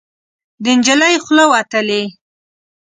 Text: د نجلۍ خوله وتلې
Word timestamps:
د 0.63 0.65
نجلۍ 0.77 1.15
خوله 1.23 1.45
وتلې 1.53 2.03